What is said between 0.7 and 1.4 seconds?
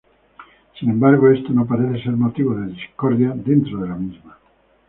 Sin embargo,